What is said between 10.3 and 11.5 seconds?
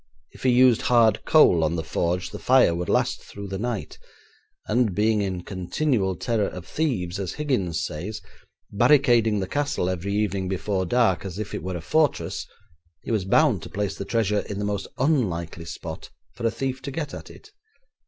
before dark as